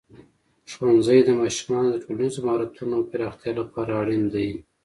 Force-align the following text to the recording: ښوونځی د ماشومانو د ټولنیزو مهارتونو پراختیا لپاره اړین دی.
ښوونځی 0.71 1.19
د 1.23 1.29
ماشومانو 1.41 1.87
د 1.91 1.97
ټولنیزو 2.03 2.39
مهارتونو 2.47 2.97
پراختیا 3.09 3.51
لپاره 3.61 3.91
اړین 4.01 4.23
دی. 4.33 4.49